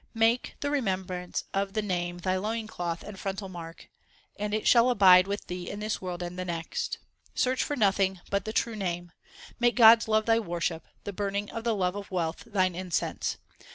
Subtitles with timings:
[0.15, 3.87] Make the remembrance of the Name thy loin cloth and frontal mark,
[4.35, 6.97] And it shall abide with thee in this world and the next.
[7.35, 9.11] Search for nothing but the true Name;
[9.59, 13.37] Make God s love thy worship, the burning of the love of wealth thine incense.